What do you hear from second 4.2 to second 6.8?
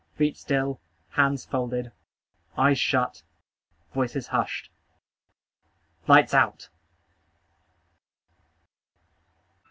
hushed. LIGHTS OUT!